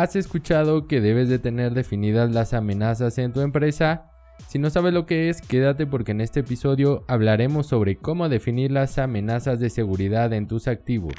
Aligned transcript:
¿Has 0.00 0.16
escuchado 0.16 0.86
que 0.86 1.02
debes 1.02 1.28
de 1.28 1.38
tener 1.38 1.74
definidas 1.74 2.30
las 2.30 2.54
amenazas 2.54 3.18
en 3.18 3.34
tu 3.34 3.42
empresa? 3.42 4.06
Si 4.48 4.58
no 4.58 4.70
sabes 4.70 4.94
lo 4.94 5.04
que 5.04 5.28
es, 5.28 5.42
quédate 5.42 5.86
porque 5.86 6.12
en 6.12 6.22
este 6.22 6.40
episodio 6.40 7.04
hablaremos 7.06 7.66
sobre 7.66 7.98
cómo 7.98 8.30
definir 8.30 8.70
las 8.70 8.96
amenazas 8.96 9.60
de 9.60 9.68
seguridad 9.68 10.32
en 10.32 10.48
tus 10.48 10.68
activos. 10.68 11.12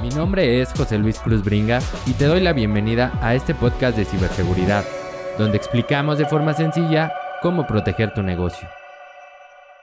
Mi 0.00 0.08
nombre 0.08 0.62
es 0.62 0.72
José 0.72 0.96
Luis 0.96 1.18
Cruz 1.18 1.44
Bringas 1.44 1.86
y 2.06 2.14
te 2.14 2.24
doy 2.24 2.40
la 2.40 2.54
bienvenida 2.54 3.12
a 3.20 3.34
este 3.34 3.54
podcast 3.54 3.98
de 3.98 4.06
ciberseguridad, 4.06 4.82
donde 5.36 5.58
explicamos 5.58 6.16
de 6.16 6.24
forma 6.24 6.54
sencilla 6.54 7.12
cómo 7.42 7.66
proteger 7.66 8.14
tu 8.14 8.22
negocio. 8.22 8.66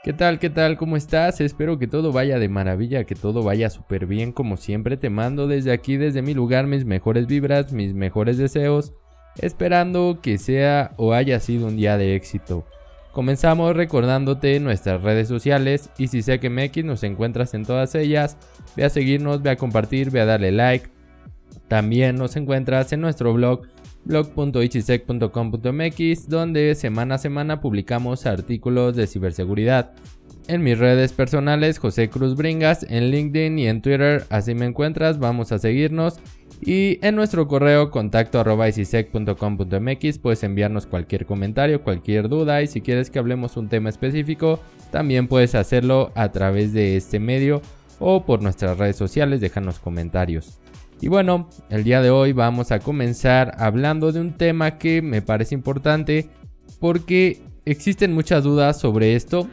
¿Qué 0.02 0.14
tal? 0.14 0.40
¿Qué 0.40 0.50
tal? 0.50 0.78
¿Cómo 0.78 0.96
estás? 0.96 1.42
Espero 1.42 1.78
que 1.78 1.86
todo 1.86 2.14
vaya 2.14 2.40
de 2.40 2.48
maravilla, 2.48 3.04
que 3.04 3.16
todo 3.16 3.44
vaya 3.44 3.70
súper 3.70 4.06
bien 4.06 4.32
como 4.32 4.56
siempre. 4.56 4.96
Te 4.96 5.10
mando 5.10 5.46
desde 5.46 5.74
aquí, 5.74 5.98
desde 5.98 6.22
mi 6.22 6.34
lugar, 6.34 6.68
mis 6.68 6.86
mejores 6.86 7.28
vibras, 7.28 7.74
mis 7.74 7.94
mejores 7.94 8.38
deseos, 8.38 8.94
esperando 9.42 10.20
que 10.22 10.38
sea 10.38 10.92
o 10.96 11.12
haya 11.12 11.42
sido 11.42 11.68
un 11.68 11.76
día 11.76 11.98
de 11.98 12.16
éxito. 12.16 12.66
Comenzamos 13.12 13.76
recordándote 13.76 14.58
nuestras 14.62 15.02
redes 15.02 15.28
sociales 15.28 15.90
y 15.98 16.08
si 16.08 16.22
sé 16.22 16.40
que 16.40 16.50
MX 16.50 16.86
nos 16.86 17.04
encuentras 17.04 17.54
en 17.54 17.66
todas 17.66 17.94
ellas, 17.94 18.38
ve 18.78 18.86
a 18.86 18.90
seguirnos, 18.90 19.42
ve 19.42 19.50
a 19.50 19.58
compartir, 19.58 20.12
ve 20.12 20.22
a 20.22 20.26
darle 20.26 20.54
like. 20.54 20.88
También 21.68 22.16
nos 22.16 22.38
encuentras 22.38 22.94
en 22.94 23.02
nuestro 23.02 23.34
blog 23.34 23.64
blog.ichisec.com.mx 24.06 26.30
donde 26.30 26.76
semana 26.76 27.16
a 27.16 27.20
semana 27.20 27.62
publicamos 27.62 28.26
artículos 28.26 28.96
de 28.96 29.08
ciberseguridad. 29.08 29.92
En 30.48 30.64
mis 30.64 30.80
redes 30.80 31.12
personales, 31.14 31.78
José 31.78 32.10
Cruz 32.10 32.36
Bringas, 32.36 32.84
en 32.90 33.12
LinkedIn 33.12 33.60
y 33.60 33.68
en 33.68 33.84
Twitter, 33.84 34.26
así 34.30 34.56
me 34.56 34.66
encuentras, 34.66 35.20
vamos 35.20 35.52
a 35.52 35.60
seguirnos. 35.60 36.20
Y 36.62 37.00
en 37.06 37.16
nuestro 37.16 37.48
correo 37.48 37.92
contacto 37.92 38.40
puedes 40.18 40.44
enviarnos 40.44 40.88
cualquier 40.88 41.26
comentario, 41.26 41.84
cualquier 41.84 42.28
duda 42.28 42.62
y 42.62 42.68
si 42.68 42.82
quieres 42.82 43.10
que 43.10 43.20
hablemos 43.20 43.58
un 43.58 43.70
tema 43.70 43.90
específico, 43.90 44.60
también 44.92 45.28
puedes 45.28 45.56
hacerlo 45.56 46.12
a 46.16 46.32
través 46.32 46.74
de 46.74 46.98
este 46.98 47.20
medio 47.20 47.62
o 48.00 48.26
por 48.26 48.42
nuestras 48.42 48.78
redes 48.78 48.96
sociales, 48.96 49.42
déjanos 49.42 49.80
comentarios. 49.80 50.60
Y 51.02 51.08
bueno, 51.08 51.50
el 51.70 51.86
día 51.86 52.02
de 52.02 52.10
hoy 52.10 52.34
vamos 52.34 52.72
a 52.72 52.80
comenzar 52.80 53.56
hablando 53.58 54.12
de 54.12 54.20
un 54.20 54.34
tema 54.34 54.78
que 54.78 55.02
me 55.02 55.22
parece 55.22 55.56
importante 55.56 56.30
porque 56.80 57.42
existen 57.66 58.14
muchas 58.14 58.44
dudas 58.44 58.80
sobre 58.80 59.16
esto. 59.16 59.48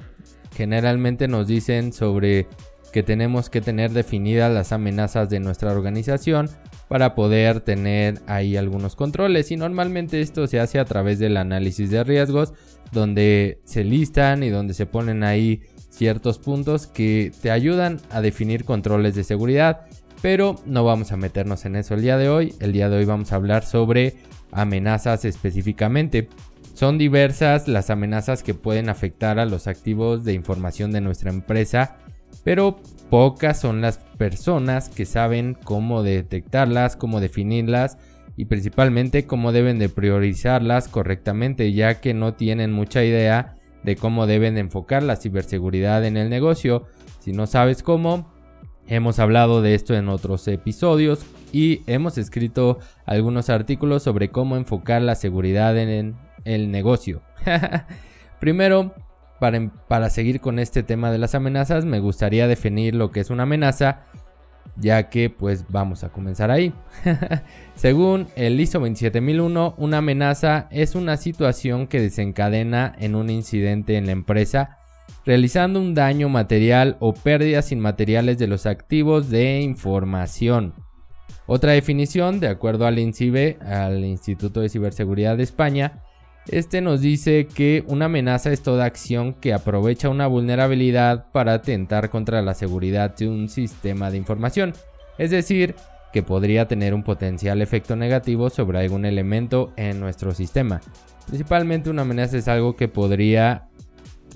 Generalmente 0.56 1.28
nos 1.28 1.47
dicen 1.47 1.92
sobre 1.92 2.48
que 2.92 3.05
tenemos 3.05 3.48
que 3.48 3.61
tener 3.61 3.92
definidas 3.92 4.52
las 4.52 4.72
amenazas 4.72 5.30
de 5.30 5.39
nuestra 5.39 5.70
organización 5.70 6.50
para 6.89 7.14
poder 7.14 7.61
tener 7.61 8.20
ahí 8.27 8.56
algunos 8.56 8.97
controles 8.97 9.50
y 9.50 9.56
normalmente 9.56 10.20
esto 10.20 10.47
se 10.48 10.58
hace 10.58 10.78
a 10.80 10.84
través 10.84 11.19
del 11.19 11.36
análisis 11.36 11.91
de 11.91 12.02
riesgos 12.02 12.55
donde 12.92 13.61
se 13.64 13.84
listan 13.84 14.42
y 14.42 14.50
donde 14.50 14.72
se 14.74 14.86
ponen 14.86 15.24
ahí 15.24 15.62
ciertos 15.91 16.39
puntos 16.39 16.86
que 16.86 17.33
te 17.42 17.50
ayudan 17.50 18.00
a 18.11 18.20
definir 18.20 18.64
controles 18.64 19.14
de 19.14 19.24
seguridad 19.24 19.86
pero 20.22 20.56
no 20.64 20.84
vamos 20.84 21.12
a 21.12 21.17
meternos 21.17 21.64
en 21.64 21.77
eso 21.77 21.95
el 21.95 22.03
día 22.03 22.19
de 22.19 22.28
hoy. 22.28 22.55
El 22.61 22.72
día 22.72 22.89
de 22.89 22.97
hoy 22.97 23.05
vamos 23.05 23.33
a 23.33 23.36
hablar 23.36 23.64
sobre 23.64 24.17
amenazas 24.53 25.25
específicamente. 25.25 26.28
Son 26.75 26.98
diversas 26.98 27.69
las 27.69 27.91
amenazas 27.91 28.42
que 28.42 28.55
pueden 28.55 28.89
afectar 28.89 29.39
a 29.39 29.47
los 29.47 29.67
activos 29.67 30.25
de 30.25 30.34
información 30.34 30.92
de 30.92 31.00
nuestra 31.00 31.31
empresa, 31.31 31.97
pero 32.45 32.81
pocas 33.08 33.61
son 33.61 33.81
las 33.81 33.98
personas 34.19 34.89
que 34.89 35.06
saben 35.06 35.56
cómo 35.64 36.03
detectarlas, 36.03 36.97
cómo 36.97 37.20
definirlas 37.20 37.98
y 38.36 38.45
principalmente 38.45 39.27
cómo 39.27 39.53
deben 39.53 39.78
de 39.78 39.89
priorizarlas 39.89 40.89
correctamente, 40.89 41.73
ya 41.73 42.01
que 42.01 42.12
no 42.12 42.34
tienen 42.34 42.73
mucha 42.73 43.03
idea 43.05 43.56
de 43.83 43.97
cómo 43.97 44.27
deben 44.27 44.58
enfocar 44.58 45.02
la 45.02 45.17
ciberseguridad 45.17 46.05
en 46.05 46.17
el 46.17 46.29
negocio. 46.29 46.86
Si 47.20 47.33
no 47.33 47.46
sabes 47.46 47.83
cómo, 47.83 48.36
Hemos 48.89 49.19
hablado 49.19 49.63
de 49.63 49.74
esto 49.74 49.95
en 49.95 50.08
otros 50.08 50.47
episodios 50.47 51.27
y 51.52 51.83
hemos 51.86 52.19
escrito 52.19 52.79
algunos 53.05 53.51
artículos 53.51 54.05
sobre 54.05 54.30
cómo 54.30 54.57
enfocar 54.57 55.02
la 55.02 55.17
seguridad 55.17 55.77
en 55.77 56.17
el 56.45 56.70
negocio. 56.70 57.20
Primero, 58.41 58.95
para, 59.39 60.11
seguir 60.11 60.41
con 60.41 60.58
este 60.58 60.83
tema 60.83 61.11
de 61.11 61.19
las 61.19 61.35
amenazas, 61.35 61.85
me 61.85 61.98
gustaría 61.98 62.47
definir 62.47 62.95
lo 62.95 63.11
que 63.11 63.20
es 63.20 63.30
una 63.30 63.42
amenaza, 63.42 64.02
ya 64.77 65.08
que 65.11 65.30
pues 65.30 65.64
vamos 65.68 66.05
a 66.05 66.11
comenzar 66.11 66.51
ahí. 66.51 66.73
Según 67.74 68.29
el 68.36 68.61
ISO 68.61 68.79
27001, 68.79 69.74
una 69.79 69.98
amenaza 69.98 70.68
es 70.70 70.95
una 70.95 71.17
situación 71.17 71.86
que 71.86 72.01
desencadena 72.01 72.95
en 72.98 73.14
un 73.14 73.30
incidente 73.30 73.97
en 73.97 74.07
la 74.07 74.13
empresa 74.13 74.76
realizando 75.24 75.80
un 75.80 75.94
daño 75.94 76.28
material 76.28 76.96
o 77.00 77.12
pérdidas 77.12 77.72
inmateriales 77.72 78.39
de 78.39 78.46
los 78.46 78.67
activos 78.67 79.28
de 79.30 79.61
información. 79.61 80.74
Otra 81.46 81.72
definición, 81.72 82.40
de 82.40 82.48
acuerdo 82.48 82.86
al 82.86 82.98
INCIBE, 82.98 83.58
al 83.61 84.05
Instituto 84.05 84.61
de 84.61 84.68
Ciberseguridad 84.68 85.36
de 85.36 85.44
España, 85.44 86.02
este 86.48 86.80
nos 86.80 87.00
dice 87.00 87.48
que 87.52 87.84
una 87.89 88.05
amenaza 88.05 88.52
es 88.52 88.62
toda 88.62 88.84
acción 88.84 89.34
que 89.34 89.52
aprovecha 89.52 90.08
una 90.08 90.28
vulnerabilidad 90.28 91.30
para 91.33 91.55
atentar 91.55 92.08
contra 92.08 92.40
la 92.42 92.55
seguridad 92.55 93.17
de 93.17 93.28
un 93.28 93.48
sistema 93.48 94.11
de 94.11 94.18
información, 94.18 94.73
es 95.18 95.30
decir, 95.30 95.74
que 96.12 96.23
podría 96.23 96.68
tener 96.68 96.94
un 96.94 97.02
potencial 97.02 97.61
efecto 97.62 97.96
negativo 97.96 98.48
sobre 98.48 98.78
algún 98.78 99.05
elemento 99.05 99.73
en 99.77 99.98
nuestro 99.98 100.33
sistema. 100.34 100.80
Principalmente 101.27 101.90
una 101.90 102.02
amenaza 102.02 102.38
es 102.38 102.46
algo 102.46 102.77
que 102.77 102.88
podría 102.88 103.68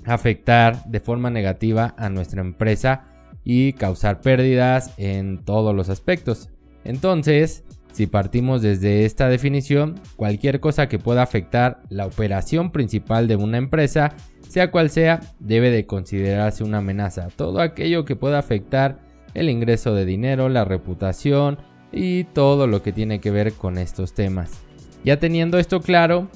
afectar 0.05 0.83
de 0.85 0.99
forma 0.99 1.29
negativa 1.29 1.95
a 1.97 2.09
nuestra 2.09 2.41
empresa 2.41 3.05
y 3.43 3.73
causar 3.73 4.21
pérdidas 4.21 4.93
en 4.97 5.43
todos 5.43 5.75
los 5.75 5.89
aspectos. 5.89 6.49
Entonces, 6.83 7.63
si 7.91 8.07
partimos 8.07 8.61
desde 8.61 9.05
esta 9.05 9.27
definición, 9.27 9.99
cualquier 10.15 10.59
cosa 10.59 10.87
que 10.87 10.99
pueda 10.99 11.23
afectar 11.23 11.81
la 11.89 12.05
operación 12.05 12.71
principal 12.71 13.27
de 13.27 13.35
una 13.35 13.57
empresa, 13.57 14.13
sea 14.47 14.71
cual 14.71 14.89
sea, 14.89 15.19
debe 15.39 15.71
de 15.71 15.85
considerarse 15.85 16.63
una 16.63 16.79
amenaza. 16.79 17.27
Todo 17.35 17.61
aquello 17.61 18.05
que 18.05 18.15
pueda 18.15 18.39
afectar 18.39 18.99
el 19.33 19.49
ingreso 19.49 19.93
de 19.93 20.05
dinero, 20.05 20.49
la 20.49 20.65
reputación 20.65 21.57
y 21.91 22.25
todo 22.25 22.67
lo 22.67 22.81
que 22.81 22.93
tiene 22.93 23.19
que 23.19 23.31
ver 23.31 23.53
con 23.53 23.77
estos 23.77 24.13
temas. 24.13 24.51
Ya 25.03 25.19
teniendo 25.19 25.57
esto 25.57 25.81
claro, 25.81 26.29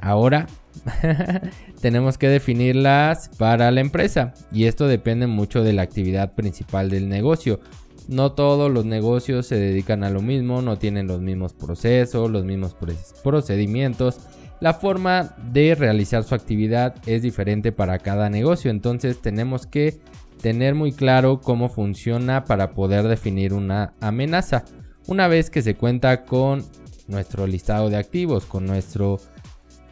ahora 0.00 0.46
tenemos 1.80 2.18
que 2.18 2.28
definirlas 2.28 3.30
para 3.38 3.70
la 3.70 3.80
empresa 3.80 4.34
y 4.52 4.64
esto 4.64 4.86
depende 4.88 5.26
mucho 5.26 5.62
de 5.62 5.72
la 5.72 5.82
actividad 5.82 6.34
principal 6.34 6.90
del 6.90 7.08
negocio. 7.08 7.60
No 8.08 8.32
todos 8.32 8.70
los 8.70 8.84
negocios 8.84 9.46
se 9.46 9.56
dedican 9.56 10.04
a 10.04 10.10
lo 10.10 10.22
mismo, 10.22 10.62
no 10.62 10.78
tienen 10.78 11.08
los 11.08 11.20
mismos 11.20 11.52
procesos, 11.52 12.30
los 12.30 12.44
mismos 12.44 12.76
procedimientos. 13.24 14.20
La 14.60 14.74
forma 14.74 15.34
de 15.52 15.74
realizar 15.74 16.22
su 16.24 16.34
actividad 16.34 16.94
es 17.06 17.22
diferente 17.22 17.72
para 17.72 17.98
cada 17.98 18.30
negocio, 18.30 18.70
entonces 18.70 19.20
tenemos 19.20 19.66
que 19.66 20.00
tener 20.40 20.74
muy 20.74 20.92
claro 20.92 21.40
cómo 21.40 21.68
funciona 21.68 22.44
para 22.44 22.70
poder 22.70 23.08
definir 23.08 23.52
una 23.52 23.92
amenaza. 24.00 24.64
Una 25.06 25.28
vez 25.28 25.50
que 25.50 25.62
se 25.62 25.74
cuenta 25.74 26.24
con 26.24 26.64
nuestro 27.08 27.46
listado 27.46 27.90
de 27.90 27.96
activos, 27.96 28.46
con 28.46 28.66
nuestro 28.66 29.18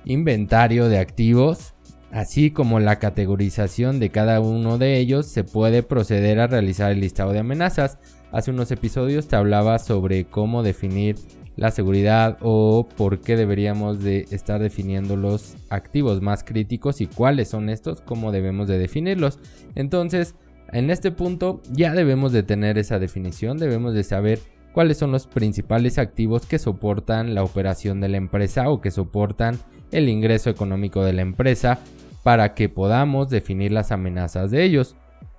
inventario 0.05 0.89
de 0.89 0.99
activos, 0.99 1.75
así 2.11 2.51
como 2.51 2.81
la 2.81 2.99
categorización 2.99 4.01
de 4.01 4.11
cada 4.11 4.41
uno 4.41 4.79
de 4.79 4.99
ellos, 4.99 5.27
se 5.27 5.45
puede 5.45 5.83
proceder 5.83 6.41
a 6.41 6.47
realizar 6.47 6.93
el 6.93 7.01
listado 7.01 7.33
de 7.33 7.41
amenazas. 7.41 7.99
Hace 8.33 8.51
unos 8.51 8.71
episodios 8.71 9.29
te 9.29 9.37
hablaba 9.37 9.79
sobre 9.79 10.25
cómo 10.25 10.63
definir 10.63 11.17
la 11.57 11.71
seguridad 11.71 12.37
o 12.41 12.89
por 12.97 13.21
qué 13.21 13.37
deberíamos 13.37 14.03
de 14.03 14.27
estar 14.31 14.61
definiendo 14.61 15.17
los 15.17 15.57
activos 15.71 16.21
más 16.21 16.43
críticos 16.43 17.01
y 17.01 17.07
cuáles 17.07 17.49
son 17.49 17.69
estos, 17.69 18.01
cómo 18.01 18.33
debemos 18.33 18.69
de 18.69 18.79
definirlos. 18.79 19.39
Entonces, 19.75 20.35
en 20.73 20.91
este 20.91 21.13
punto 21.13 21.63
ya 21.71 21.95
debemos 21.95 22.33
de 22.33 22.43
tener 22.43 22.79
esa 22.79 22.99
definición, 22.99 23.59
debemos 23.59 23.95
de 23.95 24.03
saber 24.03 24.41
cuáles 24.73 24.99
son 24.99 25.13
los 25.13 25.29
principales 25.29 25.99
activos 25.99 26.47
que 26.47 26.59
soportan 26.59 27.35
la 27.35 27.45
operación 27.45 28.01
de 28.01 28.09
la 28.09 28.17
empresa 28.17 28.69
o 28.69 28.81
que 28.81 28.91
soportan 28.91 29.57
el 29.95 30.09
ingreso 30.09 30.51
económico 30.51 31.05
de 31.05 31.13
la 31.13 31.23
empresa 31.23 31.79
para 32.23 32.55
que 32.55 32.69
podamos 32.69 33.29
definir 33.29 33.73
las 33.73 33.93
amenazas 33.93 34.51
de 34.51 34.65
ellos. 34.65 34.97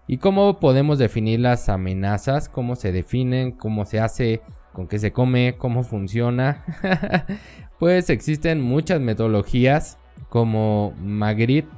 ¿Y 0.08 0.18
cómo 0.18 0.60
podemos 0.60 1.00
definir 1.00 1.40
las 1.40 1.68
amenazas? 1.70 2.48
¿Cómo 2.48 2.76
se 2.76 2.92
definen? 2.92 3.52
¿Cómo 3.52 3.86
se 3.86 4.00
hace? 4.00 4.42
¿Con 4.72 4.88
qué 4.88 5.00
se 5.00 5.12
come? 5.12 5.56
¿Cómo 5.58 5.84
funciona? 5.84 6.64
pues 7.80 8.10
existen 8.10 8.62
muchas 8.62 9.02
metodologías 9.02 9.98
como 10.30 10.94
Magritte, 11.00 11.70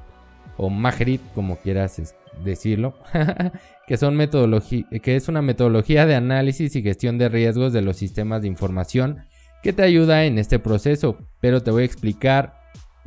o 0.58 0.70
Magrit, 0.70 1.22
como 1.34 1.58
quieras 1.58 2.16
decirlo, 2.44 2.96
que, 3.88 3.98
son 3.98 4.18
que 4.18 5.16
es 5.16 5.28
una 5.28 5.42
metodología 5.42 6.06
de 6.06 6.16
análisis 6.16 6.76
y 6.76 6.82
gestión 6.82 7.18
de 7.18 7.30
riesgos 7.30 7.74
de 7.74 7.82
los 7.82 7.98
sistemas 7.98 8.42
de 8.42 8.48
información 8.48 9.18
que 9.64 9.74
te 9.74 9.84
ayuda 9.84 10.26
en 10.26 10.38
este 10.38 10.60
proceso, 10.60 11.18
pero 11.40 11.62
te 11.62 11.72
voy 11.72 11.84
a 11.84 11.86
explicar 11.86 12.58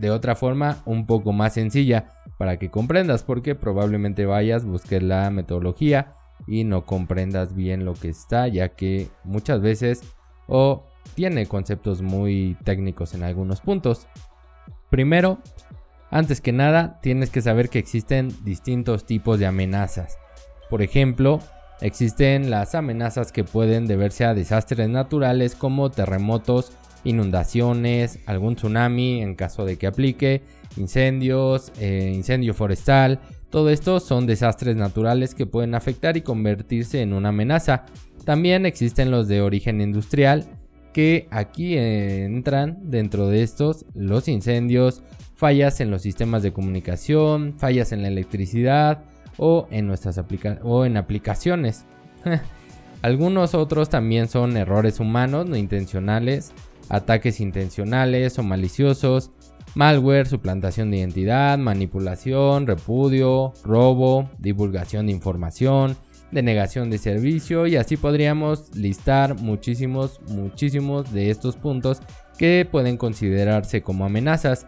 de 0.01 0.11
otra 0.11 0.35
forma 0.35 0.79
un 0.87 1.07
poco 1.07 1.33
más 1.33 1.55
sencilla 1.55 2.07
para 2.39 2.59
que 2.59 2.71
comprendas, 2.71 3.23
porque 3.23 3.55
probablemente 3.55 4.25
vayas, 4.25 4.65
busques 4.65 5.03
la 5.03 5.31
metodología 5.31 6.15
y 6.47 6.65
no 6.65 6.87
comprendas 6.87 7.55
bien 7.55 7.85
lo 7.85 7.93
que 7.93 8.09
está, 8.09 8.49
ya 8.49 8.71
que 8.71 9.09
muchas 9.25 9.61
veces 9.61 10.03
o 10.47 10.87
tiene 11.15 11.47
conceptos 11.47 12.01
muy 12.01 12.57
técnicos 12.65 13.15
en 13.15 13.25
algunos 13.25 13.61
puntos. 13.61 14.09
Primero, 14.89 15.39
antes 16.11 16.41
que 16.41 16.53
nada, 16.53 16.99
tienes 17.03 17.31
que 17.31 17.43
saber 17.43 17.69
que 17.69 17.79
existen 17.79 18.35
distintos 18.43 19.05
tipos 19.05 19.39
de 19.39 19.47
amenazas. 19.47 20.19
Por 20.71 20.81
ejemplo, 20.81 21.41
existen 21.83 22.51
las 22.51 22.75
amenazas 22.75 23.33
que 23.33 23.45
pueden 23.45 23.87
deberse 23.87 24.25
a 24.25 24.35
desastres 24.35 24.89
naturales 24.89 25.55
como 25.55 25.91
terremotos, 25.91 26.73
inundaciones, 27.05 28.19
algún 28.27 28.57
tsunami 28.57 29.23
en 29.23 29.35
caso 29.35 29.65
de 29.65 29.77
que 29.77 29.87
aplique, 29.87 30.43
incendios, 30.77 31.73
eh, 31.81 32.13
incendio 32.15 32.55
forestal. 32.55 33.21
Todo 33.51 33.71
esto 33.71 34.01
son 34.01 34.27
desastres 34.27 34.77
naturales 34.77 35.35
que 35.35 35.47
pueden 35.47 35.75
afectar 35.75 36.17
y 36.17 36.23
convertirse 36.23 37.03
en 37.03 37.13
una 37.13 37.31
amenaza. 37.31 37.87
También 38.25 38.67
existen 38.67 39.11
los 39.11 39.29
de 39.29 39.41
origen 39.41 39.81
industrial, 39.81 40.47
que 40.93 41.29
aquí 41.31 41.77
entran 41.77 42.79
dentro 42.91 43.29
de 43.29 43.43
estos 43.43 43.87
los 43.95 44.29
incendios, 44.29 45.03
fallas 45.35 45.81
en 45.81 45.91
los 45.91 46.03
sistemas 46.03 46.43
de 46.43 46.53
comunicación, 46.53 47.55
fallas 47.59 47.93
en 47.93 48.03
la 48.03 48.09
electricidad 48.09 49.05
o 49.37 49.67
en 49.71 49.87
nuestras 49.87 50.21
o 50.63 50.85
en 50.85 50.97
aplicaciones. 50.97 51.87
Algunos 53.03 53.55
otros 53.55 53.89
también 53.89 54.29
son 54.29 54.57
errores 54.57 55.01
humanos 55.01 55.47
no 55.47 55.57
intencionales, 55.57 56.53
ataques 56.91 57.41
intencionales 57.41 58.39
o 58.39 58.43
maliciosos, 58.43 59.31
malware, 59.75 60.27
suplantación 60.27 60.91
de 60.91 60.99
identidad, 60.99 61.57
manipulación, 61.59 62.67
repudio, 62.67 63.55
robo, 63.65 64.29
divulgación 64.39 65.07
de 65.07 65.13
información, 65.13 65.97
denegación 66.31 66.91
de 66.91 66.99
servicio 66.99 67.67
y 67.67 67.77
así 67.77 67.97
podríamos 67.97 68.75
listar 68.77 69.35
muchísimos, 69.35 70.21
muchísimos 70.29 71.11
de 71.13 71.31
estos 71.31 71.57
puntos 71.57 72.03
que 72.39 72.69
pueden 72.71 72.99
considerarse 72.99 73.83
como 73.83 74.05
amenazas. 74.05 74.67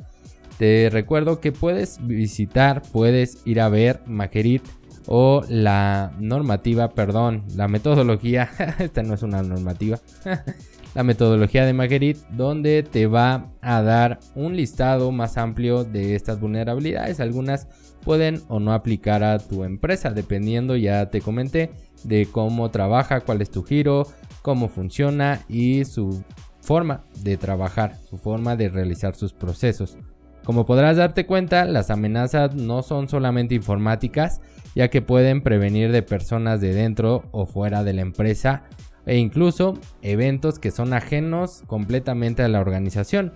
Te 0.58 0.88
recuerdo 0.90 1.40
que 1.40 1.52
puedes 1.52 1.98
visitar, 2.06 2.82
puedes 2.92 3.42
ir 3.46 3.60
a 3.60 3.68
ver 3.68 4.00
Maquerit 4.06 4.62
o 5.06 5.42
la 5.48 6.12
normativa, 6.18 6.90
perdón, 6.90 7.44
la 7.56 7.68
metodología, 7.68 8.50
esta 8.78 9.02
no 9.02 9.14
es 9.14 9.22
una 9.22 9.42
normativa, 9.42 9.98
la 10.94 11.02
metodología 11.02 11.64
de 11.64 11.72
Maquerit, 11.72 12.18
donde 12.30 12.82
te 12.82 13.06
va 13.06 13.50
a 13.60 13.82
dar 13.82 14.20
un 14.34 14.56
listado 14.56 15.10
más 15.12 15.36
amplio 15.36 15.84
de 15.84 16.14
estas 16.14 16.38
vulnerabilidades. 16.40 17.20
Algunas 17.20 17.68
pueden 18.04 18.42
o 18.48 18.60
no 18.60 18.72
aplicar 18.72 19.24
a 19.24 19.38
tu 19.38 19.64
empresa, 19.64 20.10
dependiendo, 20.10 20.76
ya 20.76 21.10
te 21.10 21.20
comenté, 21.20 21.70
de 22.04 22.26
cómo 22.26 22.70
trabaja, 22.70 23.20
cuál 23.20 23.42
es 23.42 23.50
tu 23.50 23.62
giro, 23.62 24.06
cómo 24.42 24.68
funciona 24.68 25.40
y 25.48 25.84
su 25.84 26.22
forma 26.60 27.04
de 27.22 27.36
trabajar, 27.36 27.98
su 28.08 28.18
forma 28.18 28.56
de 28.56 28.68
realizar 28.68 29.14
sus 29.14 29.32
procesos. 29.32 29.96
Como 30.44 30.66
podrás 30.66 30.96
darte 30.96 31.24
cuenta, 31.24 31.64
las 31.64 31.90
amenazas 31.90 32.54
no 32.54 32.82
son 32.82 33.08
solamente 33.08 33.54
informáticas, 33.54 34.40
ya 34.74 34.88
que 34.88 35.02
pueden 35.02 35.42
prevenir 35.42 35.92
de 35.92 36.02
personas 36.02 36.60
de 36.60 36.74
dentro 36.74 37.24
o 37.30 37.46
fuera 37.46 37.84
de 37.84 37.92
la 37.92 38.02
empresa 38.02 38.64
e 39.06 39.18
incluso 39.18 39.78
eventos 40.02 40.58
que 40.58 40.70
son 40.70 40.92
ajenos 40.94 41.62
completamente 41.66 42.42
a 42.42 42.48
la 42.48 42.60
organización. 42.60 43.32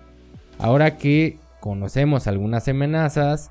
Ahora 0.59 0.97
que 0.97 1.39
conocemos 1.61 2.27
algunas 2.27 2.69
amenazas, 2.69 3.51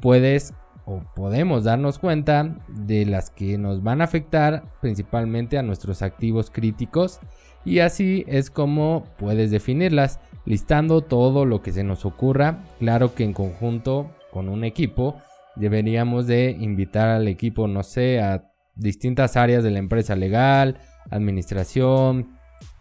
puedes 0.00 0.54
o 0.84 1.02
podemos 1.14 1.64
darnos 1.64 1.98
cuenta 1.98 2.56
de 2.68 3.06
las 3.06 3.30
que 3.30 3.56
nos 3.58 3.82
van 3.82 4.00
a 4.00 4.04
afectar 4.04 4.64
principalmente 4.80 5.56
a 5.56 5.62
nuestros 5.62 6.02
activos 6.02 6.50
críticos 6.50 7.20
y 7.64 7.78
así 7.78 8.24
es 8.26 8.50
como 8.50 9.04
puedes 9.16 9.52
definirlas 9.52 10.18
listando 10.44 11.02
todo 11.02 11.44
lo 11.44 11.62
que 11.62 11.72
se 11.72 11.84
nos 11.84 12.04
ocurra 12.04 12.64
claro 12.78 13.14
que 13.14 13.24
en 13.24 13.32
conjunto 13.32 14.10
con 14.30 14.48
un 14.48 14.64
equipo 14.64 15.16
deberíamos 15.56 16.26
de 16.26 16.56
invitar 16.58 17.08
al 17.08 17.28
equipo 17.28 17.68
no 17.68 17.82
sé 17.82 18.20
a 18.20 18.50
distintas 18.74 19.36
áreas 19.36 19.62
de 19.62 19.70
la 19.70 19.78
empresa 19.78 20.16
legal 20.16 20.78
administración 21.10 22.28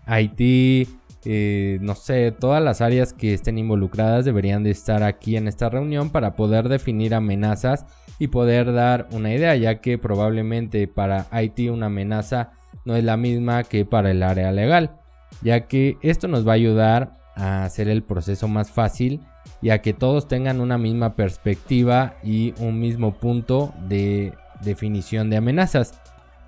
IT 0.07 0.87
eh, 1.23 1.77
no 1.81 1.93
sé, 1.93 2.31
todas 2.31 2.63
las 2.63 2.81
áreas 2.81 3.13
que 3.13 3.33
estén 3.33 3.59
involucradas 3.59 4.25
deberían 4.25 4.63
de 4.63 4.71
estar 4.71 5.03
aquí 5.03 5.37
en 5.37 5.47
esta 5.47 5.69
reunión 5.69 6.09
para 6.09 6.35
poder 6.35 6.67
definir 6.67 7.13
amenazas 7.13 7.85
y 8.17 8.27
poder 8.27 8.73
dar 8.73 9.07
una 9.11 9.33
idea, 9.33 9.55
ya 9.55 9.81
que 9.81 9.99
probablemente 9.99 10.87
para 10.87 11.27
IT 11.31 11.69
una 11.69 11.87
amenaza 11.87 12.53
no 12.85 12.95
es 12.95 13.03
la 13.03 13.17
misma 13.17 13.63
que 13.63 13.85
para 13.85 14.09
el 14.09 14.23
área 14.23 14.51
legal, 14.51 14.97
ya 15.43 15.67
que 15.67 15.97
esto 16.01 16.27
nos 16.27 16.47
va 16.47 16.53
a 16.53 16.55
ayudar 16.55 17.13
a 17.35 17.63
hacer 17.63 17.87
el 17.87 18.03
proceso 18.03 18.47
más 18.47 18.71
fácil 18.71 19.21
y 19.61 19.69
a 19.69 19.81
que 19.81 19.93
todos 19.93 20.27
tengan 20.27 20.59
una 20.59 20.77
misma 20.77 21.15
perspectiva 21.15 22.15
y 22.23 22.53
un 22.59 22.79
mismo 22.79 23.13
punto 23.13 23.73
de 23.87 24.33
definición 24.61 25.29
de 25.29 25.37
amenazas. 25.37 25.99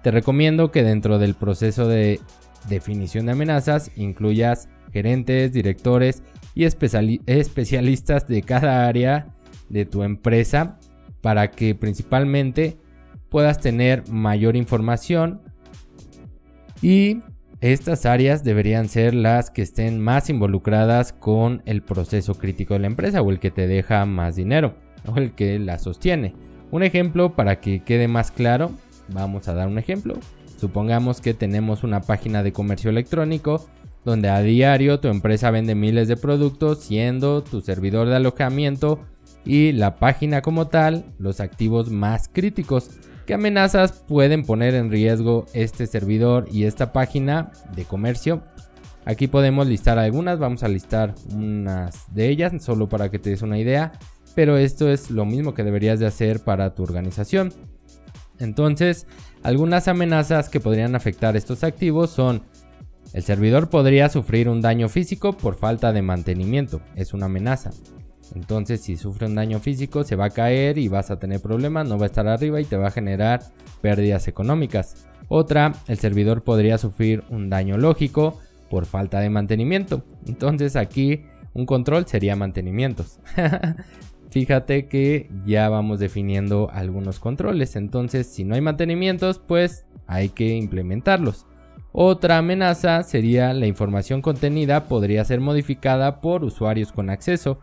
Te 0.01 0.11
recomiendo 0.11 0.71
que 0.71 0.83
dentro 0.83 1.19
del 1.19 1.35
proceso 1.35 1.87
de 1.87 2.19
definición 2.67 3.25
de 3.25 3.33
amenazas 3.33 3.91
incluyas 3.95 4.69
gerentes, 4.91 5.51
directores 5.51 6.23
y 6.55 6.65
especialistas 6.65 8.27
de 8.27 8.41
cada 8.43 8.87
área 8.87 9.33
de 9.69 9.85
tu 9.85 10.03
empresa 10.03 10.79
para 11.21 11.51
que 11.51 11.73
principalmente 11.73 12.77
puedas 13.29 13.59
tener 13.59 14.07
mayor 14.09 14.55
información 14.55 15.41
y 16.81 17.21
estas 17.71 18.05
áreas 18.05 18.43
deberían 18.43 18.89
ser 18.89 19.13
las 19.13 19.49
que 19.49 19.61
estén 19.61 19.97
más 19.97 20.29
involucradas 20.29 21.13
con 21.13 21.61
el 21.65 21.81
proceso 21.81 22.35
crítico 22.35 22.73
de 22.73 22.81
la 22.81 22.87
empresa 22.87 23.21
o 23.21 23.31
el 23.31 23.39
que 23.39 23.51
te 23.51 23.67
deja 23.67 24.05
más 24.05 24.35
dinero 24.35 24.75
o 25.07 25.15
el 25.15 25.31
que 25.31 25.59
la 25.59 25.79
sostiene. 25.79 26.35
Un 26.71 26.83
ejemplo 26.83 27.37
para 27.37 27.61
que 27.61 27.81
quede 27.81 28.09
más 28.09 28.31
claro, 28.31 28.71
vamos 29.07 29.47
a 29.47 29.53
dar 29.53 29.69
un 29.69 29.77
ejemplo. 29.77 30.15
Supongamos 30.59 31.21
que 31.21 31.33
tenemos 31.33 31.85
una 31.85 32.01
página 32.01 32.43
de 32.43 32.51
comercio 32.51 32.89
electrónico 32.89 33.65
donde 34.03 34.27
a 34.27 34.41
diario 34.41 34.99
tu 34.99 35.07
empresa 35.07 35.49
vende 35.49 35.73
miles 35.73 36.09
de 36.09 36.17
productos 36.17 36.83
siendo 36.83 37.43
tu 37.43 37.61
servidor 37.61 38.09
de 38.09 38.17
alojamiento 38.17 38.99
y 39.45 39.71
la 39.71 39.95
página 39.95 40.41
como 40.41 40.67
tal 40.67 41.05
los 41.17 41.39
activos 41.39 41.89
más 41.89 42.27
críticos. 42.27 42.89
¿Qué 43.25 43.33
amenazas 43.33 44.03
pueden 44.05 44.43
poner 44.43 44.73
en 44.75 44.91
riesgo 44.91 45.45
este 45.53 45.87
servidor 45.87 46.47
y 46.51 46.65
esta 46.65 46.91
página 46.91 47.51
de 47.73 47.85
comercio? 47.85 48.43
Aquí 49.05 49.27
podemos 49.27 49.65
listar 49.65 49.97
algunas, 49.97 50.39
vamos 50.39 50.63
a 50.63 50.67
listar 50.67 51.15
unas 51.33 52.13
de 52.13 52.27
ellas 52.27 52.51
solo 52.61 52.89
para 52.89 53.09
que 53.09 53.19
te 53.19 53.29
des 53.29 53.41
una 53.41 53.57
idea, 53.57 53.93
pero 54.35 54.57
esto 54.57 54.89
es 54.89 55.09
lo 55.09 55.23
mismo 55.23 55.53
que 55.53 55.63
deberías 55.63 55.99
de 55.99 56.05
hacer 56.05 56.41
para 56.41 56.75
tu 56.75 56.83
organización. 56.83 57.53
Entonces, 58.39 59.07
algunas 59.41 59.87
amenazas 59.87 60.49
que 60.49 60.59
podrían 60.59 60.95
afectar 60.95 61.37
estos 61.37 61.63
activos 61.63 62.09
son 62.09 62.43
el 63.13 63.23
servidor 63.23 63.69
podría 63.69 64.09
sufrir 64.09 64.49
un 64.49 64.59
daño 64.59 64.89
físico 64.89 65.37
por 65.37 65.55
falta 65.55 65.93
de 65.93 66.01
mantenimiento, 66.01 66.81
es 66.95 67.13
una 67.13 67.27
amenaza. 67.27 67.71
Entonces 68.35 68.81
si 68.81 68.97
sufre 68.97 69.27
un 69.27 69.35
daño 69.35 69.59
físico 69.59 70.03
se 70.03 70.15
va 70.15 70.25
a 70.25 70.29
caer 70.29 70.77
y 70.77 70.87
vas 70.87 71.11
a 71.11 71.19
tener 71.19 71.41
problemas, 71.41 71.87
no 71.87 71.97
va 71.97 72.05
a 72.05 72.07
estar 72.07 72.27
arriba 72.27 72.61
y 72.61 72.65
te 72.65 72.77
va 72.77 72.87
a 72.87 72.91
generar 72.91 73.41
pérdidas 73.81 74.27
económicas. 74.27 75.07
Otra, 75.27 75.73
el 75.87 75.97
servidor 75.97 76.43
podría 76.43 76.77
sufrir 76.77 77.23
un 77.29 77.49
daño 77.49 77.77
lógico 77.77 78.39
por 78.69 78.85
falta 78.85 79.19
de 79.19 79.29
mantenimiento. 79.29 80.03
Entonces 80.25 80.75
aquí 80.75 81.25
un 81.53 81.65
control 81.65 82.07
sería 82.07 82.35
mantenimientos. 82.35 83.19
fíjate 84.33 84.87
que 84.87 85.29
ya 85.45 85.69
vamos 85.69 85.99
definiendo 85.99 86.69
algunos 86.71 87.19
controles. 87.19 87.75
Entonces, 87.75 88.25
si 88.25 88.43
no 88.43 88.55
hay 88.55 88.61
mantenimientos, 88.61 89.37
pues 89.37 89.85
hay 90.07 90.29
que 90.29 90.55
implementarlos. 90.55 91.45
Otra 91.91 92.39
amenaza 92.39 93.03
sería 93.03 93.53
la 93.53 93.67
información 93.67 94.23
contenida 94.23 94.85
podría 94.85 95.23
ser 95.23 95.39
modificada 95.39 96.19
por 96.19 96.43
usuarios 96.43 96.91
con 96.91 97.11
acceso. 97.11 97.59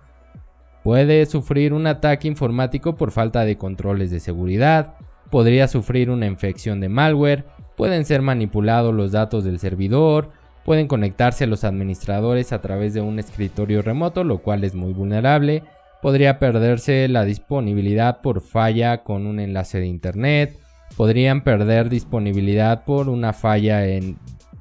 Puede 0.83 1.27
sufrir 1.27 1.73
un 1.73 1.87
ataque 1.87 2.27
informático 2.27 2.97
por 2.97 3.11
falta 3.11 3.45
de 3.45 3.59
controles 3.59 4.11
de 4.11 4.21
seguridad, 4.21 4.95
podría 5.31 5.69
sufrir 5.69 6.11
una 6.11 6.27
infección 6.27 6.81
de 6.81 6.89
malware, 6.89 7.45
pueden 7.77 8.05
ser 8.05 8.23
manipulados 8.23 8.95
los 8.95 9.13
datos 9.13 9.45
del 9.45 9.59
servidor, 9.59 10.31
pueden 10.65 10.87
conectarse 10.87 11.45
a 11.45 11.47
los 11.47 11.65
administradores 11.65 12.53
a 12.53 12.61
través 12.61 12.95
de 12.95 13.01
un 13.01 13.19
escritorio 13.19 13.83
remoto, 13.83 14.25
lo 14.25 14.39
cual 14.39 14.65
es 14.65 14.75
muy 14.75 14.93
vulnerable, 14.93 15.63
podría 16.03 16.39
perderse 16.39 17.09
la 17.09 17.25
disponibilidad 17.25 18.21
por 18.21 18.41
falla 18.41 19.03
con 19.03 19.27
un 19.27 19.41
enlace 19.41 19.81
de 19.81 19.87
internet, 19.87 20.59
podrían 20.97 21.43
perder 21.43 21.89
disponibilidad 21.89 22.85
por 22.85 23.09
una 23.09 23.33
falla 23.33 23.87
en 23.87 24.17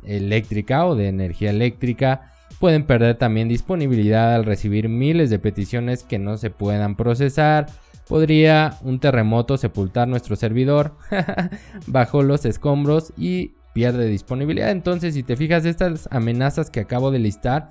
eléctrica 0.06 0.86
o 0.86 0.96
de 0.96 1.08
energía 1.08 1.50
eléctrica, 1.50 2.34
pueden 2.60 2.84
perder 2.84 3.18
también 3.18 3.48
disponibilidad 3.48 4.36
al 4.36 4.46
recibir 4.46 4.90
miles 4.90 5.30
de 5.30 5.40
peticiones 5.40 6.04
que 6.04 6.20
no 6.20 6.38
se 6.38 6.50
puedan 6.50 6.96
procesar, 6.96 7.68
podría 8.08 8.78
un 8.82 9.00
terremoto 9.00 9.58
sepultar 9.58 10.08
nuestro 10.08 10.36
servidor 10.36 10.96
bajo 11.88 12.24
los 12.24 12.46
escombros 12.46 13.14
y 13.18 13.54
pierde 13.74 14.08
disponibilidad. 14.08 14.72
Entonces, 14.72 15.14
si 15.14 15.24
te 15.24 15.38
fijas, 15.38 15.66
estas 15.66 16.10
amenazas 16.12 16.70
que 16.70 16.82
acabo 16.82 17.12
de 17.12 17.20
listar 17.20 17.70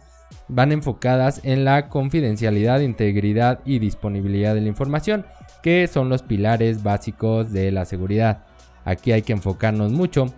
van 0.49 0.73
enfocadas 0.73 1.41
en 1.45 1.65
la 1.65 1.89
confidencialidad, 1.89 2.81
integridad 2.81 3.61
y 3.65 3.79
disponibilidad 3.79 4.55
de 4.55 4.63
la 4.63 4.69
información, 4.69 5.27
que 5.63 5.87
son 5.87 6.09
los 6.09 6.23
pilares 6.23 6.83
básicos 6.83 7.53
de 7.53 7.73
la 7.73 7.85
seguridad. 7.85 8.45
Aquí 8.85 9.13
hay 9.13 9.23
que 9.23 9.33
enfocarnos 9.33 9.93
mucho. 9.93 10.33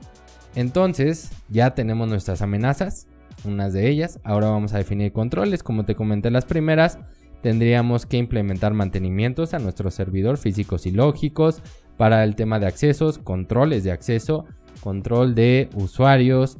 Entonces, 0.55 1.31
ya 1.49 1.75
tenemos 1.75 2.09
nuestras 2.09 2.43
amenazas, 2.43 3.07
unas 3.45 3.73
de 3.73 3.89
ellas. 3.89 4.21
Ahora 4.25 4.49
vamos 4.49 4.75
a 4.75 4.79
definir 4.79 5.13
controles, 5.13 5.63
como 5.63 5.85
te 5.85 5.95
comenté 5.95 6.31
las 6.31 6.45
primeras. 6.45 6.99
Tendríamos 7.43 8.07
que 8.07 8.19
implementar 8.19 8.75
mantenimientos 8.75 9.55
a 9.55 9.59
nuestro 9.59 9.91
servidor 9.91 10.37
físicos 10.37 10.87
y 10.87 10.91
lógicos 10.91 11.63
para 11.97 12.25
el 12.25 12.35
tema 12.35 12.59
de 12.59 12.67
accesos, 12.67 13.19
controles 13.19 13.85
de 13.85 13.93
acceso, 13.93 14.45
control 14.83 15.35
de 15.35 15.69
usuarios, 15.75 16.59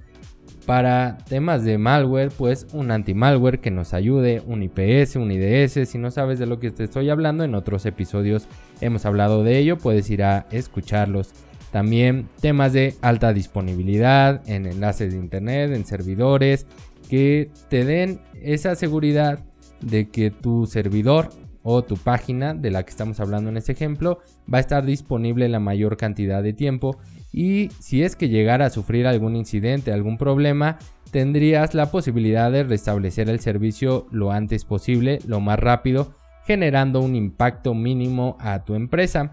para 0.67 1.19
temas 1.29 1.65
de 1.65 1.79
malware, 1.79 2.31
pues 2.31 2.67
un 2.73 2.91
anti-malware 2.91 3.61
que 3.61 3.71
nos 3.71 3.95
ayude, 3.95 4.43
un 4.47 4.63
IPS, 4.63 5.17
un 5.17 5.33
IDS. 5.33 5.89
Si 5.89 5.99
no 5.99 6.11
sabes 6.11 6.39
de 6.39 6.47
lo 6.47 6.61
que 6.61 6.71
te 6.71 6.85
estoy 6.85 7.11
hablando, 7.11 7.45
en 7.45 7.55
otros 7.55 7.87
episodios 7.87 8.47
hemos 8.81 9.05
hablado 9.05 9.43
de 9.43 9.59
ello, 9.59 9.79
puedes 9.79 10.09
ir 10.11 10.23
a 10.23 10.47
escucharlos. 10.51 11.33
También 11.73 12.29
temas 12.41 12.73
de 12.73 12.95
alta 13.01 13.33
disponibilidad 13.33 14.43
en 14.49 14.67
enlaces 14.67 15.13
de 15.13 15.19
internet, 15.19 15.73
en 15.73 15.85
servidores, 15.85 16.67
que 17.09 17.51
te 17.69 17.85
den 17.85 18.21
esa 18.43 18.75
seguridad 18.75 19.41
de 19.81 20.09
que 20.09 20.31
tu 20.31 20.67
servidor 20.67 21.31
o 21.63 21.83
tu 21.83 21.97
página 21.97 22.55
de 22.55 22.71
la 22.71 22.83
que 22.83 22.91
estamos 22.91 23.21
hablando 23.21 23.51
en 23.51 23.57
este 23.57 23.73
ejemplo 23.73 24.19
va 24.53 24.59
a 24.59 24.63
estar 24.63 24.85
disponible 24.85 25.49
la 25.49 25.61
mayor 25.61 25.97
cantidad 25.97 26.43
de 26.43 26.53
tiempo 26.53 26.99
y 27.33 27.69
si 27.79 28.03
es 28.03 28.17
que 28.17 28.29
llegara 28.29 28.67
a 28.67 28.71
sufrir 28.71 29.07
algún 29.07 29.37
incidente, 29.37 29.93
algún 29.93 30.19
problema, 30.19 30.79
tendrías 31.11 31.75
la 31.75 31.91
posibilidad 31.91 32.51
de 32.51 32.65
restablecer 32.65 33.29
el 33.29 33.41
servicio 33.41 34.07
lo 34.11 34.33
antes 34.33 34.65
posible, 34.65 35.19
lo 35.27 35.41
más 35.41 35.59
rápido, 35.59 36.15
generando 36.47 37.01
un 37.01 37.15
impacto 37.15 37.75
mínimo 37.75 38.37
a 38.41 38.65
tu 38.65 38.75
empresa. 38.75 39.31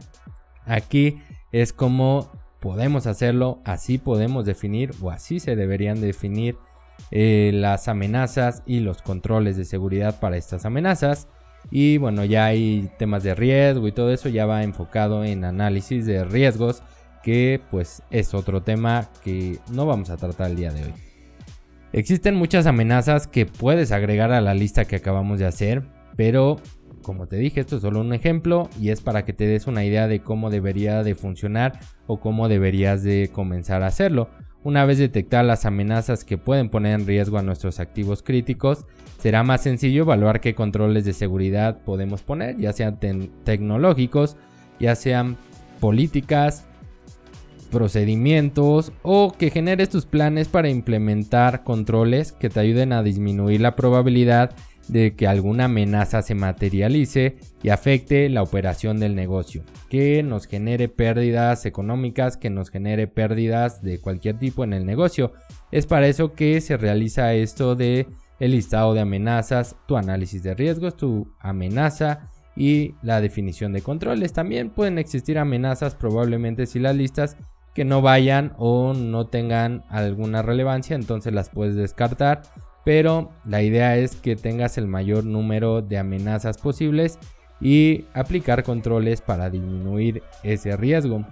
Aquí 0.65 1.17
es 1.51 1.73
como 1.73 2.31
podemos 2.59 3.07
hacerlo, 3.07 3.61
así 3.65 3.97
podemos 3.97 4.45
definir 4.45 4.91
o 5.01 5.11
así 5.11 5.39
se 5.39 5.55
deberían 5.55 6.01
definir 6.01 6.57
eh, 7.11 7.51
las 7.53 7.87
amenazas 7.87 8.63
y 8.65 8.79
los 8.79 9.01
controles 9.01 9.57
de 9.57 9.65
seguridad 9.65 10.19
para 10.19 10.37
estas 10.37 10.65
amenazas. 10.65 11.27
Y 11.69 11.97
bueno, 11.97 12.23
ya 12.25 12.45
hay 12.45 12.89
temas 12.97 13.23
de 13.23 13.35
riesgo 13.35 13.87
y 13.87 13.91
todo 13.91 14.11
eso 14.11 14.29
ya 14.29 14.45
va 14.45 14.63
enfocado 14.63 15.23
en 15.23 15.43
análisis 15.43 16.05
de 16.05 16.23
riesgos, 16.23 16.81
que 17.23 17.61
pues 17.71 18.03
es 18.09 18.33
otro 18.33 18.61
tema 18.63 19.09
que 19.23 19.59
no 19.71 19.85
vamos 19.85 20.09
a 20.09 20.17
tratar 20.17 20.51
el 20.51 20.55
día 20.55 20.71
de 20.71 20.85
hoy. 20.85 20.93
Existen 21.93 22.35
muchas 22.35 22.65
amenazas 22.67 23.27
que 23.27 23.45
puedes 23.45 23.91
agregar 23.91 24.31
a 24.31 24.41
la 24.41 24.53
lista 24.53 24.85
que 24.85 24.97
acabamos 24.97 25.39
de 25.39 25.45
hacer, 25.45 25.83
pero 26.15 26.57
como 27.01 27.27
te 27.27 27.37
dije, 27.37 27.59
esto 27.59 27.77
es 27.77 27.81
solo 27.81 28.01
un 28.01 28.13
ejemplo 28.13 28.69
y 28.79 28.89
es 28.89 29.01
para 29.01 29.25
que 29.25 29.33
te 29.33 29.47
des 29.47 29.67
una 29.67 29.85
idea 29.85 30.07
de 30.07 30.21
cómo 30.21 30.49
debería 30.49 31.03
de 31.03 31.15
funcionar 31.15 31.79
o 32.05 32.19
cómo 32.19 32.47
deberías 32.47 33.03
de 33.03 33.29
comenzar 33.31 33.83
a 33.83 33.87
hacerlo. 33.87 34.29
Una 34.63 34.85
vez 34.85 34.97
detectadas 34.97 35.45
las 35.45 35.65
amenazas 35.65 36.23
que 36.23 36.37
pueden 36.37 36.69
poner 36.69 36.99
en 36.99 37.07
riesgo 37.07 37.37
a 37.37 37.43
nuestros 37.43 37.79
activos 37.79 38.21
críticos, 38.21 38.85
será 39.17 39.43
más 39.43 39.61
sencillo 39.61 40.03
evaluar 40.03 40.41
qué 40.41 40.55
controles 40.55 41.05
de 41.05 41.13
seguridad 41.13 41.79
podemos 41.83 42.21
poner, 42.21 42.57
ya 42.57 42.73
sean 42.73 42.99
tecnológicos, 43.43 44.35
ya 44.79 44.95
sean 44.95 45.37
políticas, 45.79 46.65
procedimientos 47.71 48.91
o 49.03 49.33
que 49.37 49.49
generes 49.49 49.89
tus 49.89 50.05
planes 50.05 50.47
para 50.47 50.69
implementar 50.69 51.63
controles 51.63 52.31
que 52.31 52.49
te 52.49 52.59
ayuden 52.59 52.93
a 52.93 53.03
disminuir 53.03 53.61
la 53.61 53.75
probabilidad 53.75 54.51
de 54.87 55.15
que 55.15 55.27
alguna 55.27 55.65
amenaza 55.65 56.21
se 56.21 56.35
materialice 56.35 57.37
y 57.63 57.69
afecte 57.69 58.29
la 58.29 58.43
operación 58.43 58.99
del 58.99 59.15
negocio, 59.15 59.63
que 59.89 60.23
nos 60.23 60.45
genere 60.45 60.87
pérdidas 60.89 61.65
económicas, 61.65 62.37
que 62.37 62.49
nos 62.49 62.69
genere 62.69 63.07
pérdidas 63.07 63.81
de 63.81 63.99
cualquier 63.99 64.37
tipo 64.37 64.63
en 64.63 64.73
el 64.73 64.85
negocio. 64.85 65.33
Es 65.71 65.85
para 65.85 66.07
eso 66.07 66.33
que 66.33 66.61
se 66.61 66.77
realiza 66.77 67.33
esto 67.33 67.75
de 67.75 68.07
el 68.39 68.51
listado 68.51 68.93
de 68.93 69.01
amenazas, 69.01 69.75
tu 69.87 69.97
análisis 69.97 70.43
de 70.43 70.53
riesgos, 70.53 70.95
tu 70.95 71.33
amenaza 71.39 72.29
y 72.55 72.95
la 73.01 73.21
definición 73.21 73.73
de 73.73 73.81
controles. 73.81 74.33
También 74.33 74.69
pueden 74.69 74.97
existir 74.97 75.37
amenazas 75.37 75.95
probablemente 75.95 76.65
si 76.65 76.79
las 76.79 76.95
listas 76.95 77.37
que 77.73 77.85
no 77.85 78.01
vayan 78.01 78.53
o 78.57 78.93
no 78.93 79.27
tengan 79.27 79.83
alguna 79.89 80.41
relevancia, 80.41 80.95
entonces 80.95 81.33
las 81.33 81.49
puedes 81.49 81.75
descartar 81.75 82.41
pero 82.87 83.33
la 83.43 83.61
idea 83.63 83.97
es 83.97 84.15
que 84.15 84.37
tengas 84.37 84.77
el 84.77 84.87
mayor 84.87 85.25
número 85.25 85.81
de 85.81 85.97
amenazas 85.97 86.57
posibles 86.57 87.19
y 87.59 88.05
aplicar 88.13 88.63
controles 88.63 89.19
para 89.19 89.49
disminuir 89.49 90.23
ese 90.41 90.77
riesgo. 90.77 91.25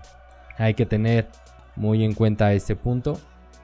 Hay 0.57 0.73
que 0.73 0.85
tener 0.85 1.29
muy 1.77 2.03
en 2.03 2.13
cuenta 2.13 2.51
este 2.51 2.75
punto. 2.75 3.17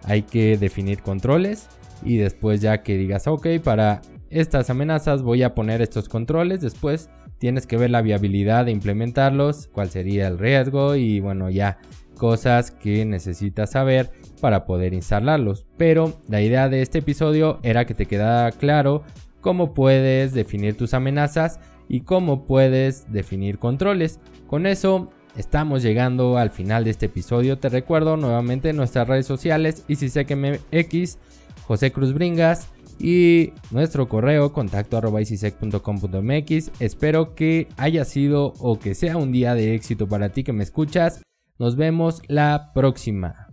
Hay 0.05 0.21
que 0.21 0.57
definir 0.57 1.01
controles 1.01 1.67
y 2.01 2.15
después 2.15 2.61
ya 2.61 2.81
que 2.81 2.95
digas, 2.95 3.27
ok, 3.27 3.59
para 3.61 3.99
estas 4.29 4.69
amenazas 4.69 5.21
voy 5.21 5.43
a 5.43 5.53
poner 5.53 5.81
estos 5.81 6.07
controles. 6.07 6.61
Después 6.61 7.09
tienes 7.39 7.67
que 7.67 7.75
ver 7.75 7.89
la 7.89 8.01
viabilidad 8.01 8.63
de 8.63 8.71
implementarlos, 8.71 9.67
cuál 9.67 9.89
sería 9.89 10.29
el 10.29 10.39
riesgo 10.39 10.95
y 10.95 11.19
bueno, 11.19 11.49
ya 11.49 11.77
cosas 12.15 12.71
que 12.71 13.03
necesitas 13.03 13.71
saber 13.71 14.11
para 14.41 14.65
poder 14.65 14.93
instalarlos. 14.93 15.65
Pero 15.77 16.19
la 16.27 16.41
idea 16.41 16.67
de 16.67 16.81
este 16.81 16.99
episodio 16.99 17.59
era 17.63 17.85
que 17.85 17.93
te 17.93 18.07
quedara 18.07 18.51
claro 18.51 19.03
cómo 19.39 19.73
puedes 19.73 20.33
definir 20.33 20.75
tus 20.75 20.93
amenazas 20.93 21.59
y 21.87 22.01
cómo 22.01 22.45
puedes 22.45 23.11
definir 23.11 23.59
controles. 23.59 24.19
Con 24.47 24.65
eso 24.65 25.09
estamos 25.35 25.83
llegando 25.83 26.37
al 26.37 26.51
final 26.51 26.83
de 26.83 26.89
este 26.89 27.07
episodio. 27.07 27.57
Te 27.57 27.69
recuerdo 27.69 28.17
nuevamente 28.17 28.73
nuestras 28.73 29.07
redes 29.07 29.25
sociales 29.25 29.83
y 29.87 29.95
si 29.95 30.09
sé 30.09 30.25
que 30.25 30.35
me 30.35 30.59
X, 30.71 31.17
José 31.65 31.91
Cruz 31.91 32.13
Bringas 32.13 32.67
y 32.99 33.53
nuestro 33.71 34.07
correo 34.07 34.53
contacto 34.53 34.97
arroba 34.97 35.21
Espero 35.21 37.35
que 37.35 37.67
haya 37.77 38.05
sido 38.05 38.53
o 38.59 38.79
que 38.79 38.95
sea 38.95 39.17
un 39.17 39.31
día 39.31 39.55
de 39.55 39.75
éxito 39.75 40.07
para 40.07 40.29
ti 40.29 40.43
que 40.43 40.53
me 40.53 40.63
escuchas. 40.63 41.21
Nos 41.57 41.75
vemos 41.75 42.21
la 42.27 42.71
próxima. 42.73 43.50